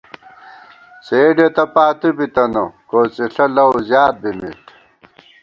څېڈے 1.05 1.47
تہ 1.55 1.63
پاتُو 1.73 2.09
بِتِتہ، 2.17 2.63
کوڅِݪہ 2.89 3.45
لؤ 3.55 3.71
زیات 3.87 4.13
بِمېت 4.21 4.63